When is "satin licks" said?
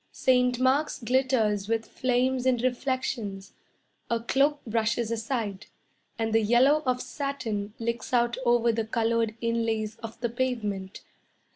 7.03-8.11